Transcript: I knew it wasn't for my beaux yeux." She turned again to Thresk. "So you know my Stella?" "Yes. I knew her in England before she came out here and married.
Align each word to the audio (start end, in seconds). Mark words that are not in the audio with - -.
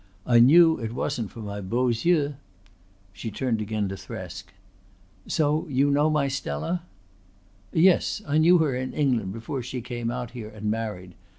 I 0.25 0.39
knew 0.39 0.79
it 0.79 0.95
wasn't 0.95 1.29
for 1.29 1.41
my 1.41 1.61
beaux 1.61 1.89
yeux." 1.89 2.33
She 3.13 3.29
turned 3.29 3.61
again 3.61 3.87
to 3.89 3.93
Thresk. 3.95 4.45
"So 5.27 5.67
you 5.69 5.91
know 5.91 6.09
my 6.09 6.27
Stella?" 6.27 6.81
"Yes. 7.71 8.19
I 8.27 8.39
knew 8.39 8.57
her 8.57 8.75
in 8.75 8.93
England 8.93 9.31
before 9.31 9.61
she 9.61 9.79
came 9.79 10.09
out 10.09 10.31
here 10.31 10.49
and 10.49 10.71
married. 10.71 11.13